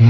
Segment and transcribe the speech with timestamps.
[0.00, 0.08] 快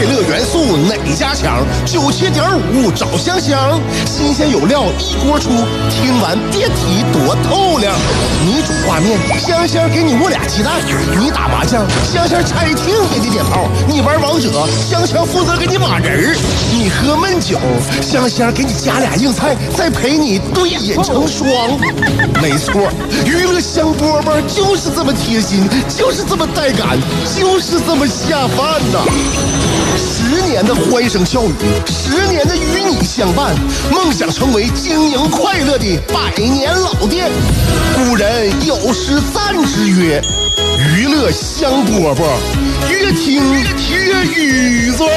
[0.00, 1.62] 乐元素哪家强？
[1.84, 5.50] 九七点五找香香，新鲜有料一锅出，
[5.90, 7.94] 听完别提多透亮。
[8.46, 10.72] 你煮画面，香香给你握俩鸡蛋；
[11.20, 16.36] 你打麻将，香香拆听给你点炮；你玩王者，香香负责给你码人儿；
[16.72, 17.58] 你喝闷酒，
[18.00, 21.78] 香香给你加俩硬菜，再陪你对饮成双。
[22.40, 22.88] 没错，
[23.26, 26.98] 娱乐香饽饽就是这么贴心，就是这么带感，
[27.38, 28.98] 就是这么下饭呐、
[29.96, 31.52] 十年的欢声笑语，
[31.86, 33.54] 十年的与你相伴，
[33.92, 37.30] 梦想成为经营快乐的百年老店。
[37.94, 40.20] 古人有诗赞之曰
[40.98, 42.24] ：“娱乐香饽饽，
[42.90, 43.40] 越听
[43.92, 45.08] 越雨左。”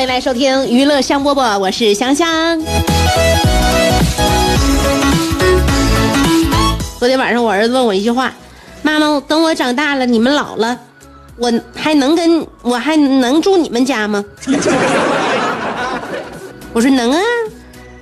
[0.00, 2.58] 欢迎来收听娱乐香饽饽，我是香香。
[6.98, 8.32] 昨天晚上我儿子问我一句话
[8.80, 10.78] ：“妈妈，等我长大了，你们老了，
[11.36, 14.24] 我还能跟我还能住你们家吗？”
[16.72, 17.20] 我说能啊，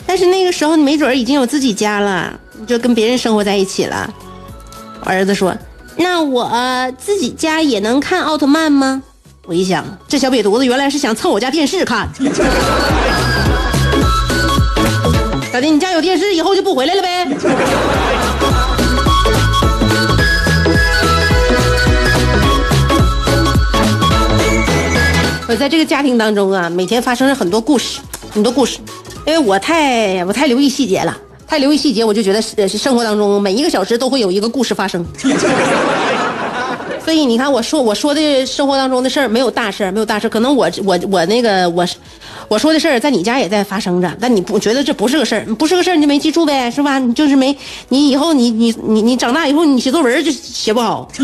[0.07, 4.09] 但是那个时候你没准已经有自己家了，你就跟别人生活在一起了。
[5.01, 5.53] 我儿子说
[5.99, 6.49] ：“那我
[6.97, 9.03] 自己家也能看奥特曼吗？”
[9.49, 12.07] 我一想，这小瘪犊子原来是想蹭我家电视看。
[15.51, 15.63] 咋的？
[15.63, 17.27] 你家有电视，以后就不回来了呗？
[25.49, 28.81] 我在这个家庭当中啊，每天发生了很多故事，很多故事，
[29.27, 35.03] 因为我太我太留意细节了，太留意细节，我就觉得是生活当中每一个小时都会有一个故事发生。
[37.09, 40.31] 所以你看，我说我说的生活当中的事儿没有大事儿，没有大事儿。
[40.31, 41.83] 可能我我我那个我
[42.49, 46.99] 我说的事儿在你家也在发生着，但你不觉得这不是个事儿，不是个事儿你就没记住呗，是吧？
[46.99, 47.57] 你就是没
[47.89, 51.09] 你以后你你你你长大以后你写作文就写不好。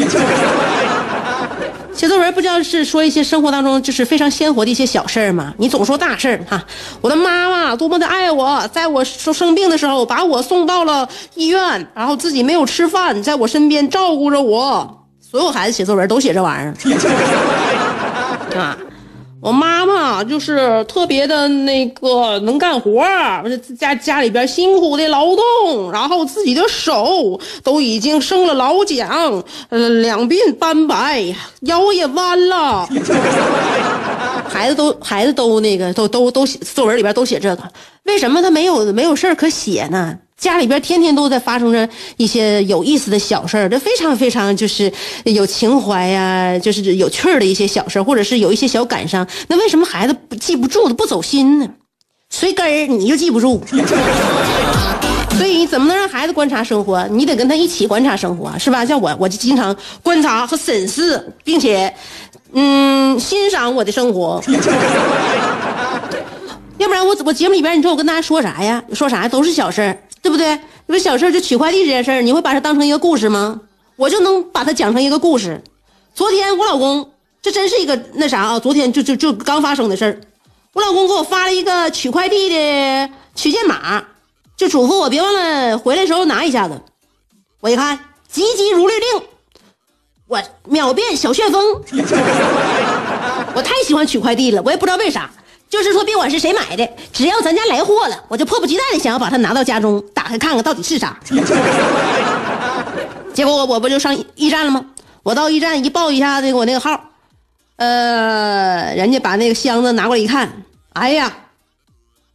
[1.94, 5.52] 写作文不就是说一些生活当中就是非常鲜活的一些小事儿吗？
[5.58, 6.64] 你总说大事儿哈，
[7.02, 15.02] 我的妈妈多么的爱我，在我生生病的时候把我送到了医院，然后自己没有吃饭，在我身边照顾着我。
[15.34, 16.72] 所有孩子写作文都写这玩意儿
[18.56, 18.78] 啊！
[19.40, 23.42] 我妈妈就是特别的那个能干活儿，
[23.76, 29.08] 家家里边辛苦的劳动，然后自己的手都已经生了老茧，
[29.70, 32.88] 呃，两鬓斑白，腰也弯了。
[34.48, 37.62] 孩子都孩子都那个都都都写作文里边都写这个，
[38.04, 40.16] 为什么他没有没有事儿可写呢？
[40.36, 44.92] 家里边天天都在发生着一些有意思的小事儿，这非常非常就是
[45.24, 49.26] 有情怀呀、就是有趣儿的一些小事儿，或者是有一些小感伤。
[49.48, 51.68] 那为什么孩子不记不住的不走心呢？
[52.30, 53.62] 随根儿你就记不住，
[55.38, 57.06] 所以你怎么能让孩子观察生活？
[57.08, 58.84] 你得跟他一起观察生活，是吧？
[58.84, 61.94] 像我，我就经常观察和审视，并且
[62.52, 64.42] 嗯欣赏我的生活。
[66.76, 68.82] 要不然我我节目里边，你说我跟大家说啥呀？
[68.92, 70.58] 说啥都是小事儿，对不对？
[70.86, 73.60] 你说小事就取快递这件事儿，你会把它当成一个故事吗？
[73.96, 75.62] 我就能把它讲成一个故事。
[76.14, 77.12] 昨天我老公，
[77.42, 78.58] 这真是一个那啥啊！
[78.58, 80.20] 昨天就就就刚发生的事儿，
[80.72, 84.02] 我老公给我发了一个取快递的取件码，
[84.56, 86.80] 就嘱咐我别忘了回来时候拿一下子。
[87.60, 87.98] 我一看，
[88.30, 89.22] 急急如律令，
[90.26, 91.82] 我秒变小旋风。
[93.54, 95.30] 我太喜欢取快递了，我也不知道为啥。
[95.74, 101.18] 就是说，别管是谁买的，只要咱家来货了，我就迫不及待的想要把它拿到家中，打开看看到底是啥。
[103.34, 104.86] 结果我我不就上驿站了吗？
[105.24, 107.10] 我到驿站一报一下那个我那个号，
[107.74, 110.48] 呃，人家把那个箱子拿过来一看，
[110.92, 111.34] 哎呀，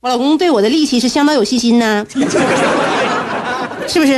[0.01, 2.05] 我老公对我的力气是相当有信心呢，
[3.87, 4.13] 是不是？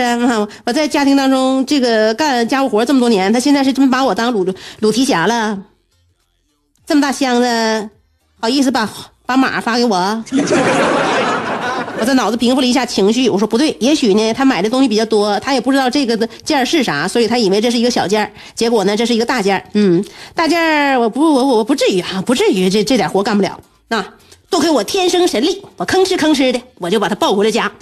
[0.66, 4.44] 我在家庭当中这个干家务活这么多年，他现在是真把我当鲁
[4.80, 5.59] 鲁提辖了，
[6.88, 7.90] 这么大箱子。
[8.41, 8.90] 好意思把
[9.25, 9.96] 把码发给我，
[11.99, 20.03] 我这脑子平复了一下情绪，我说不对，也许呢他买的东西比较多，他也不知道这个的件是啥，所以他以为这是一个小件结果呢这是一个大件嗯，
[20.34, 23.59] 大件我不我我不至于啊，不至于这这点活干不了，
[23.90, 24.03] 那
[24.49, 27.72] 多亏我天生神力，我吭哧吭哧的我就把他抱回了家。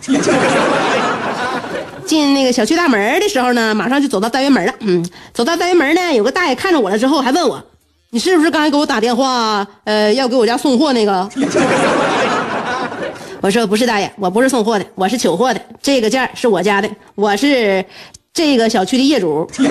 [2.05, 7.63] 进那个小区大门的时候呢，马上就走到单元门了，嗯，走到单元门呢，有个大爷看着我了之后还问我。
[8.11, 9.65] 你是不是刚才给我打电话？
[9.83, 11.29] 呃，要给我家送货那个？
[13.39, 15.61] 我说不是，大爷，我不是送货的，我是取货的。
[15.79, 17.85] 这个件是我家的，我是
[18.33, 19.47] 这个小区的业主。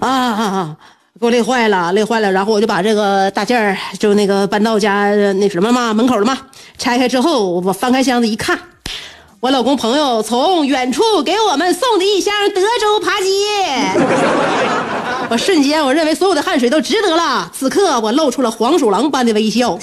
[0.00, 0.76] 啊啊啊！
[1.20, 2.32] 给我累坏了，累坏了。
[2.32, 6.36] 然后我就把这个大件儿，就那个搬到家那什么嘛门口了嘛。
[6.76, 8.58] 拆开之后，我翻开箱子一看，
[9.42, 13.26] 我老公朋友从远处给我们送的一箱德州扒鸡。
[15.28, 17.50] 我瞬间我认为所有的汗水都值得了。
[17.52, 19.76] 此刻我露出了黄鼠狼般的微笑。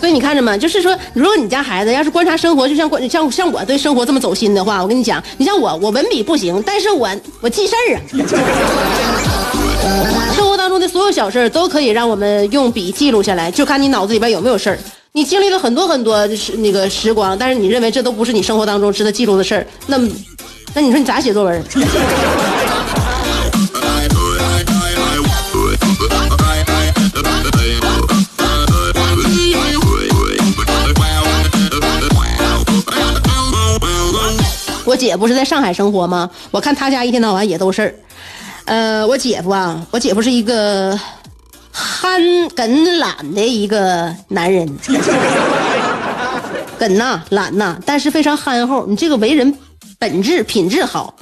[0.00, 0.56] 所以你看着吗？
[0.58, 7.08] 就是说，如果你家孩子要是观察生活，就像观像像我对生活这么走心的话，我跟你讲，你像我，我文笔不行，但是我
[7.40, 8.00] 我记事儿啊。
[10.34, 14.78] 生活当中的所有小事都可以让我们用笔记录下来，就看你脑子里边有没有事儿。
[15.12, 19.98] 你经历了很多很多时那个时光，但是你认为这都不是你生活当中值得记录的事儿，那，
[20.74, 21.64] 那你说你咋写作文？
[34.84, 36.30] 我姐不是在上海生活吗？
[36.50, 37.94] 我看她家一天到晚也都事儿。
[38.68, 40.94] 呃，我姐夫啊，我姐夫是一个
[41.72, 42.20] 憨
[42.54, 44.68] 梗懒的一个男人，
[46.78, 48.86] 梗呐懒呐，但是非常憨厚。
[48.86, 49.56] 你这个为人
[49.98, 51.14] 本质品质好。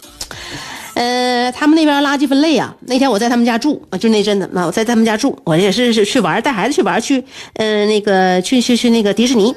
[0.94, 7.22] 呃，他们那边垃圾分类啊，那天我在他们家住，就那阵子嘛，我在他们家住，我也是去玩，带孩子去玩去，
[7.54, 9.54] 嗯，那个去去去那个迪士尼。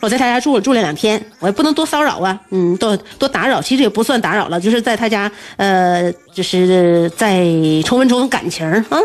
[0.00, 7.44] 我在他家住了住了两天，我也不能多骚扰啊，嗯，多多打扰，其实也不算打扰了，就是在他家，呃，就是在
[7.84, 8.98] 重温重温感情啊，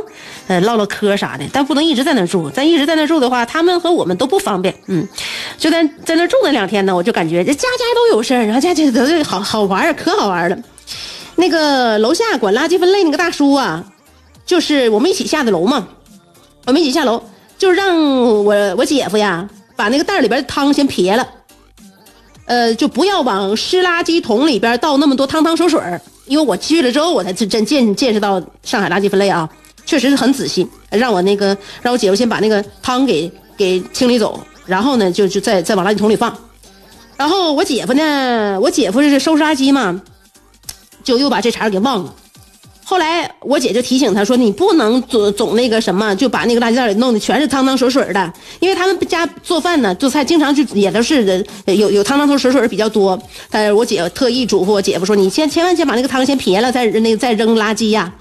[0.48, 5.08] 呃，唠唠嗑啥的，但不能一直在那住，咱一直在那住的话，他们和我们都不方便，嗯，
[5.58, 10.58] 就在在那住那两天呢，我就感觉这家家都有事儿，然后家家都好好玩可好玩了。
[11.36, 13.84] 那个楼下管垃圾分类那个大叔啊，
[14.46, 15.88] 就是我们一起下的楼嘛，
[16.68, 17.24] 我们一起下楼，
[17.58, 17.98] 就让
[18.46, 19.50] 我我姐夫呀。
[19.76, 21.28] 把那个袋里边的汤先撇了，
[22.46, 25.82] 呃，就不要往湿垃圾桶里边倒那么多汤汤水水
[26.26, 29.50] 因为我去了之后，我才真见见识到上海垃圾分类啊，
[29.86, 30.68] 确实是很仔细。
[30.90, 36.34] 让我那个让我姐夫先把那个汤给给清理走，然后呢，就就再再往垃圾桶里放。
[37.18, 40.02] 然后我姐夫呢，我姐夫是收拾垃圾嘛，
[41.04, 42.16] 就又把这茬给忘了。
[42.86, 53.18] 后来我姐就提醒他说：“你不能总总那个什么，就把那个垃圾袋里弄的全是汤汤水水的，因为他们家做饭呢，做菜经常就也都是有有汤汤水水比较多。
[53.50, 58.14] 但是我姐特意嘱咐我姐夫说：你先千万先把那个汤先撇了，再那个再扔垃圾呀。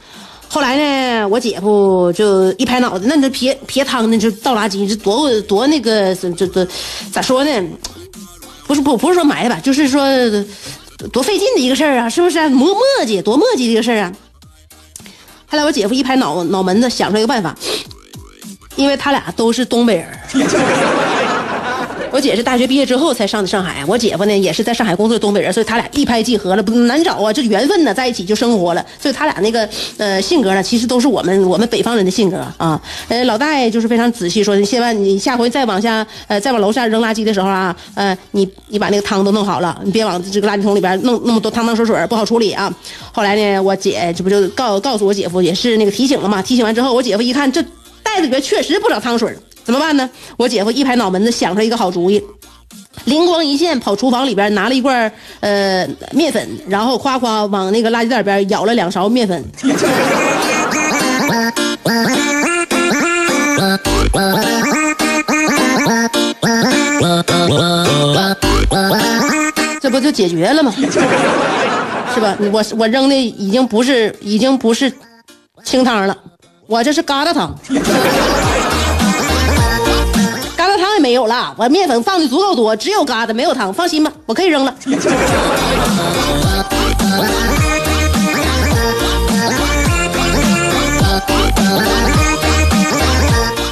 [0.49, 6.69] 后来呢，我姐夫就一拍脑袋，那你就撇撇汤呢，就倒垃圾，这多多那个这这
[7.11, 7.51] 咋说呢？
[8.67, 10.07] 不是不不是说埋汰吧，就是说
[11.13, 12.49] 多费劲的一个事儿啊，是不是？
[12.49, 14.13] 磨磨叽多磨叽的一个事儿啊。”
[15.53, 17.55] 后来我姐夫一拍脑脑门子，想出来一个办法，
[18.75, 20.09] 因为他俩都是东北人。
[22.13, 28.85] 我姐是大学毕业之后才上的上海，我姐夫呢也是在上海工作东北人，所以他俩一拍即合了，不难找啊，这缘分呢，在一起就生活了。
[29.01, 29.67] 所以他俩那个
[29.97, 32.79] 呃性格呢，其实都是我们我们北方人的性格啊。
[33.09, 42.71] 呃，老大爷就是非常仔细说，你千万你下回再往下呃再往楼下扔垃圾的时候啊，呃你你把那个汤都弄好了，你别往这个垃圾桶里边弄那么多汤汤水水，不好处理啊。
[43.11, 46.43] 后来呢，我姐这不就告告诉我姐夫，也是那个提醒了嘛。
[46.43, 47.63] 提醒完之后，我姐夫一看这
[48.03, 49.35] 袋子里边确实不少汤水。
[49.65, 50.09] 怎么办呢？
[50.37, 52.23] 我姐夫一拍脑门子，想出一个好主意，
[53.05, 55.11] 灵光一现，跑厨房里边拿了一罐
[55.41, 59.45] 呃面粉，然后夸夸往那个垃圾袋边舀了两勺面粉，
[69.81, 70.73] 这不就解决了吗？
[72.15, 72.37] 是吧？
[72.53, 74.93] 我我扔的已经不是已经不是
[75.65, 76.17] 清汤了，
[76.67, 77.59] 我这是疙瘩汤。
[81.03, 84.73] 没有了，我面粉放的足够多，只有疙瘩没有汤，放心吧，我可以扔了。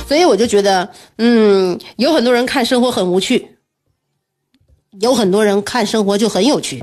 [0.08, 3.56] 所以我就觉得，嗯，有很多人看生活很无趣，
[5.00, 6.82] 有很多人看生活就很有趣。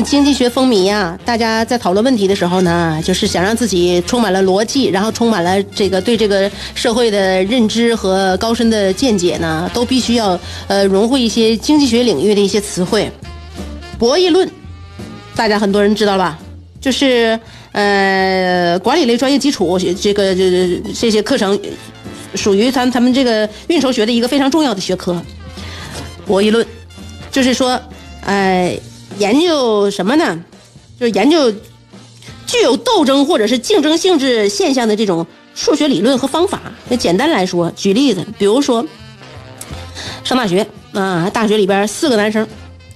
[0.00, 13.10] 经济学风靡呀，大家在讨论问题的时候呢，就是想让自己充满了逻辑，然后充满了这个对这个社会的认知和高深的见解呢，都必须要呃融汇一些经济学领域的一些词汇。
[13.98, 14.48] 博弈论，
[15.34, 16.38] 大家很多人知道吧？
[16.80, 17.38] 就是
[17.72, 21.58] 呃管理类专业基础这个这这些课程，
[22.36, 25.20] 属于他他们这个运筹学的一个非常重要的学科。
[26.24, 26.64] 博弈论，
[27.32, 27.80] 就是说，
[28.24, 28.78] 呃。
[29.18, 30.44] 研究什么呢？
[30.98, 31.50] 就是研究
[32.46, 36.60] 具有斗争或者是竞争性质现象的这种数学理论和方法。
[36.88, 38.86] 那简单来说，举例子，比如说
[40.22, 42.46] 上大学啊，大学里边四个男生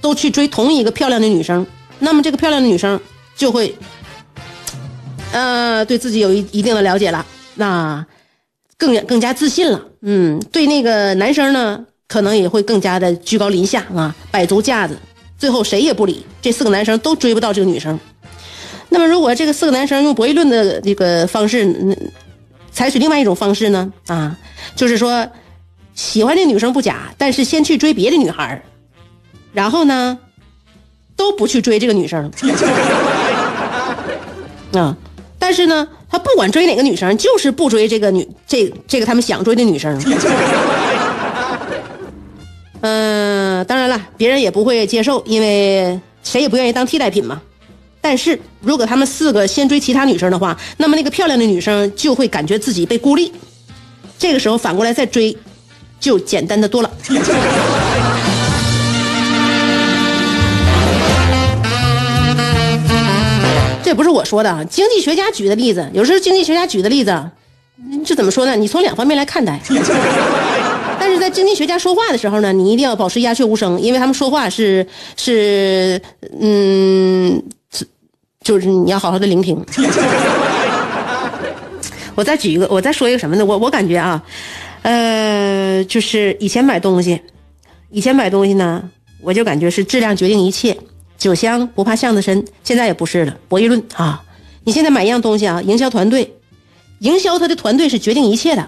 [0.00, 1.66] 都去追同一个漂亮的女生，
[1.98, 3.00] 那么这个漂亮的女生
[3.36, 3.74] 就会
[5.32, 8.04] 呃对自己有一一定的了解了，那
[8.78, 9.82] 更更加自信了。
[10.02, 14.96] 嗯，对那个男生呢，可能也会更加的居高临下啊，摆足架子。
[15.38, 17.98] 最后谁也不理，这四个男生都追不到这个女生。
[18.88, 21.96] 那么，如果这个四个男生用博弈论的这个方式，
[22.70, 23.92] 采取另外一种方式呢？
[24.06, 24.36] 啊，
[24.76, 25.26] 就是说，
[25.94, 28.62] 喜欢这女生不假，但是先去追别的女孩
[29.52, 30.18] 然后呢，
[31.16, 32.30] 都不去追这个女生。
[34.72, 34.96] 啊，
[35.38, 39.98] 但是呢，他不管追哪个女生，就是不追这个女这这个他们想追的女生。
[42.82, 42.82] 嗯，
[43.64, 47.40] 当然了，别人也不会接受，因为谁也不愿意当替代品嘛。
[48.00, 53.32] 但是如果他们四个先追其他女生的话，那么那个漂亮的女生就会感觉自己被孤立。
[54.18, 55.36] 这个时候反过来再追，
[55.98, 56.90] 就简单的多了。
[63.82, 65.88] 这不是我说的，经济学家举的例子。
[65.92, 67.30] 有时候经济学家举的例子，
[68.04, 68.56] 这怎么说呢？
[68.56, 69.60] 你从两方面来看待。
[71.18, 76.00] 在经济学家说话的时候呢，你一定要保持鸦雀无声，因为他们说话是是
[76.40, 77.42] 嗯，
[78.42, 79.64] 就是你要好好的聆听。
[82.14, 83.44] 我再举一个，我再说一个什么呢？
[83.44, 84.22] 我我感觉啊，
[84.82, 87.20] 呃，就是以前买东西，
[87.90, 88.88] 以前买东西呢，
[89.20, 90.76] 我就感觉是质量决定一切，
[91.18, 92.42] 酒香不怕巷子深。
[92.64, 94.22] 现在也不是了，博弈论啊！
[94.64, 96.34] 你现在买一样东西啊，营销团队，
[97.00, 98.66] 营销他的团队是决定一切的。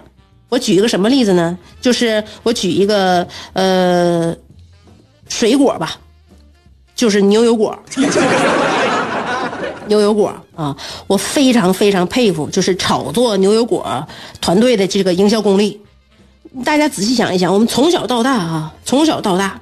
[0.49, 1.59] 我举一个什么例子呢？
[1.81, 4.35] 就是我举一个呃
[5.29, 5.97] 水果吧，
[6.95, 7.79] 就是牛油果，
[9.89, 10.75] 牛油果啊，
[11.07, 14.07] 我非常非常佩服，就是炒作牛油果
[14.41, 15.81] 团队的这个营销功力。
[16.65, 19.61] 大家仔细想一想，我们从小到大啊，从小到大，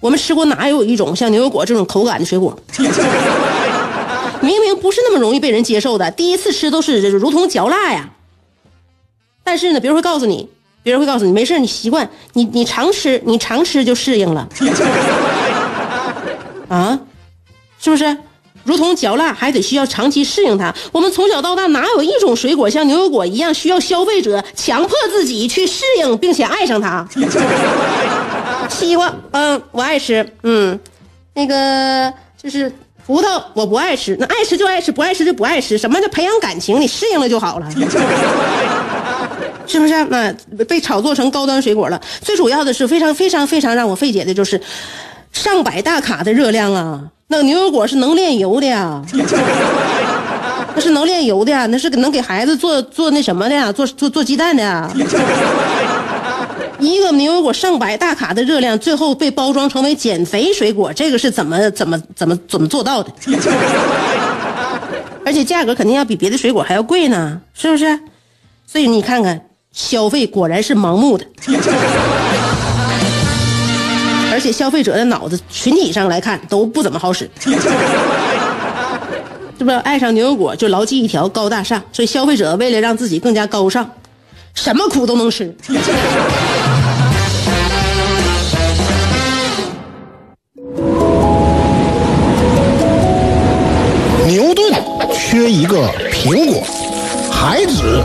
[0.00, 2.58] 我们吃过哪有一种像牛油果这种口感的水果？
[4.42, 8.10] 明明不是那么容易被人接受的，第一次吃都是如同嚼蜡呀。
[9.44, 10.48] 但是呢，别人会告诉你，
[10.82, 14.48] 别人会告诉你，没事，你习惯，你你常吃，你常吃就适应了，
[16.68, 16.98] 啊，
[17.78, 18.16] 是不是？
[18.64, 20.74] 如同嚼蜡，还得需要长期适应它。
[20.90, 27.06] 我们从小到大，哪有一种水果像牛油果一样，需要消费者强迫自己去适应并且爱上它？
[28.70, 30.80] 西瓜，嗯，我爱吃，嗯，
[31.34, 32.10] 那个
[32.42, 32.72] 就是
[33.06, 34.16] 葡萄，我不爱吃。
[34.18, 35.76] 那爱吃就爱吃，不爱吃就不爱吃。
[35.76, 36.80] 什么叫培养感情？
[36.80, 37.68] 你适应了就好了。
[39.66, 40.04] 是不是？
[40.06, 40.32] 那
[40.64, 42.00] 被炒作成高端水果了。
[42.20, 44.60] 最主要的是，非常非常非常让我费解的就是，
[45.32, 47.02] 上百大卡的热量啊！
[47.26, 49.02] 那牛油果是能炼油的呀，
[50.74, 54.90] 那是能炼油的呀，那是能给孩子做做那什么的呀，做做做鸡蛋的呀。
[56.78, 63.10] 一个牛油果上百大卡的热量，最后被包装成为减肥水果，这个是怎么怎么怎么怎么做到的？
[65.24, 67.98] 而且价格肯定要比别的水果还要贵呢，是不是？
[68.66, 69.40] 所以你看看。
[69.74, 71.26] 消费果然是盲目的，
[74.30, 77.50] 而且消费者的脑子群体上来看都不怎么好使，是
[79.58, 79.76] 不是？
[79.78, 83.90] 爱上牛油果就牢记一条高大上，所以消费者为了让自己更加高尚，
[84.54, 85.52] 什么苦都能吃。
[94.28, 94.72] 牛顿
[95.12, 96.62] 缺一个苹果，
[97.32, 98.04] 孩子。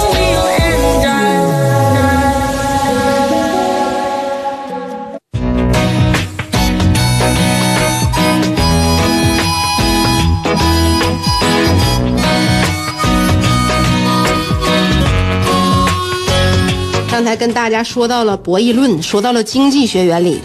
[17.31, 20.37] 才跟大家说到了博弈论，说到了经济学原理。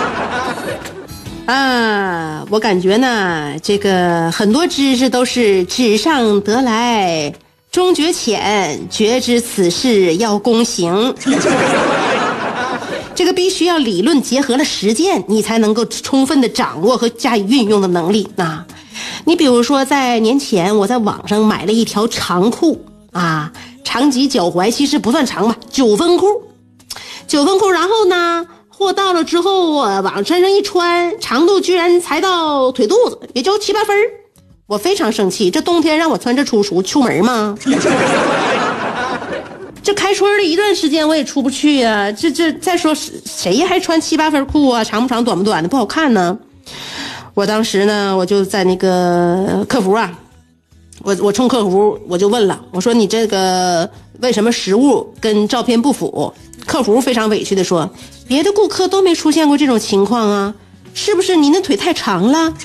[1.48, 7.32] 啊，我感觉呢，这个很多知识都是纸上得来
[7.72, 11.14] 终觉浅，觉知此事要躬行。
[13.16, 18.66] 这个必须要理论结合了实践，你才能够充分的掌握和加以运用的能力啊。
[19.24, 23.50] 你比如说，在年前我在网上买了一条长裤啊。
[23.84, 26.26] 长及脚踝，其实不算长吧，九分裤，
[27.26, 27.70] 九分裤。
[27.70, 33.96] 然后呢，货到了之后，我往身上一穿，长度居然才到腿肚子，也就七八分
[34.66, 37.56] 我非常生气，这冬天让我穿这出出出门吗？
[39.82, 42.12] 这开春的一段时间我也出不去呀。
[42.12, 44.84] 这这再说谁还穿七八分裤啊？
[44.84, 46.38] 长不长，短不短的，不好看呢。
[47.34, 50.12] 我当时呢，我就在那个客服啊。
[51.02, 53.88] 我我冲客服我就问了，我说你这个
[54.20, 56.32] 为什么实物跟照片不符？
[56.66, 57.88] 客服非常委屈的说，
[58.28, 60.54] 别的顾客都没出现过这种情况啊，
[60.92, 62.52] 是不是您的腿太长了？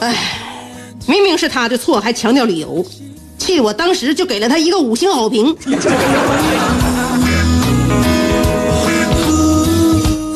[0.00, 0.16] 哎，
[1.06, 2.86] 明明是他的错，还强调理由，
[3.36, 5.56] 气我当时就给了他一个五星好评。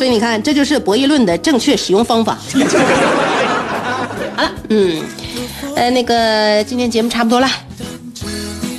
[0.02, 2.36] 所以你看，这就是博弈论的正确使用方法。
[4.34, 5.00] 好了，嗯，
[5.76, 7.46] 呃，那个今天节目差不多了，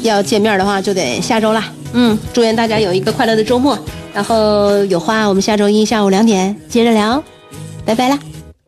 [0.02, 1.64] 要见面的话就得下周了。
[1.94, 3.80] 嗯，祝愿大家有一个快乐的周末。
[4.14, 7.24] 然后有话我们下周一下午两点接着聊，
[7.86, 8.20] 拜拜了。